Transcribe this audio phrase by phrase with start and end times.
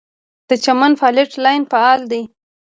[0.49, 2.21] د چمن فالټ لاین فعال دی